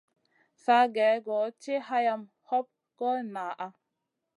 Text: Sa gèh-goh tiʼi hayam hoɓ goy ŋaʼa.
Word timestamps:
Sa 0.63 0.77
gèh-goh 0.95 1.49
tiʼi 1.61 1.75
hayam 1.87 2.21
hoɓ 2.49 2.65
goy 2.97 3.19
ŋaʼa. 3.33 3.65